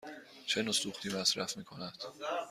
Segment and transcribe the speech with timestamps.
[0.45, 2.03] چه نوع سوختی مصرف می کند؟